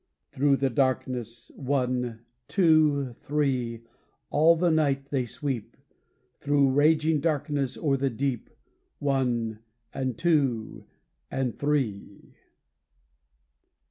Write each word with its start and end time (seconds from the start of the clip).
Thro' 0.31 0.55
the 0.55 0.71
darkness, 0.71 1.51
One, 1.55 2.25
Two, 2.47 3.13
Three, 3.19 3.83
All 4.31 4.55
the 4.55 4.71
night 4.71 5.11
they 5.11 5.27
sweep: 5.27 5.77
Thro' 6.39 6.65
raging 6.65 7.19
darkness 7.19 7.77
o'er 7.77 7.97
the 7.97 8.09
deep, 8.09 8.49
One 8.97 9.59
and 9.93 10.17
Two 10.17 10.85
and 11.29 11.55
Three. 11.55 12.33